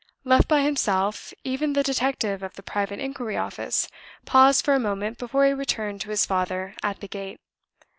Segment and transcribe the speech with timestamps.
[0.23, 3.87] Left by himself, even the Detective of the Private Inquiry Office
[4.25, 7.39] paused for a moment before he returned to his father at the gate.